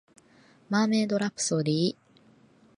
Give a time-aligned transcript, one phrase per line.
[0.71, 1.95] マーメイドラプソディ